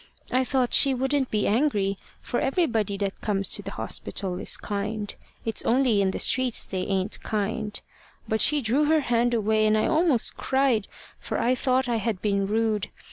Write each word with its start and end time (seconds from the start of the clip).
I 0.31 0.43
thought 0.43 0.73
she 0.73 0.95
wouldn't 0.95 1.29
be 1.29 1.45
angry, 1.45 1.95
for 2.23 2.39
everybody 2.39 2.97
that 2.97 3.21
comes 3.21 3.49
to 3.49 3.61
the 3.61 3.73
hospital 3.73 4.39
is 4.39 4.57
kind. 4.57 5.13
It's 5.45 5.63
only 5.63 6.01
in 6.01 6.09
the 6.09 6.17
streets 6.17 6.65
they 6.65 6.79
ain't 6.81 7.21
kind. 7.21 7.79
But 8.27 8.41
she 8.41 8.61
drew 8.63 8.85
her 8.85 9.01
hand 9.01 9.35
away, 9.35 9.67
and 9.67 9.77
I 9.77 9.85
almost 9.85 10.37
cried, 10.37 10.87
for 11.19 11.39
I 11.39 11.53
thought 11.53 11.87
I 11.87 11.97
had 11.97 12.19
been 12.19 12.47
rude. 12.47 12.89